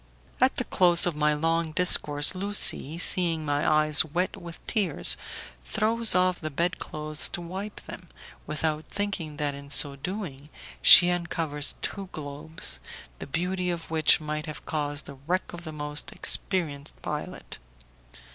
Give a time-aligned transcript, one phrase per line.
[0.41, 5.15] At the close of my long discourse Lucie, seeing my eyes wet with tears,
[5.63, 8.09] throws off the bed clothes to wipe them,
[8.47, 10.49] without thinking that in so doing
[10.81, 12.79] she uncovers two globes,
[13.19, 17.59] the beauty of which might have caused the wreck of the most experienced pilot.